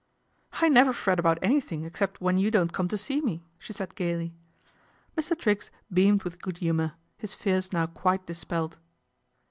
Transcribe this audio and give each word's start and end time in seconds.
"I 0.63 0.67
never 0.67 0.93
fret 0.93 1.19
about 1.19 1.37
anything 1.43 1.83
except 1.83 2.19
when 2.21 2.35
you 2.35 2.49
ion't 2.51 2.71
come 2.73 2.87
to 2.87 2.97
see 2.97 3.21
me," 3.21 3.45
she 3.59 3.71
said 3.71 3.93
gaily. 3.93 4.33
Mr. 5.15 5.37
Triggs 5.37 5.69
beamed 5.93 6.23
with 6.23 6.41
good 6.41 6.57
humour, 6.57 6.93
his 7.17 7.35
fears 7.35 7.71
low 7.71 7.85
quite 7.85 8.25
dispelled. 8.25 8.77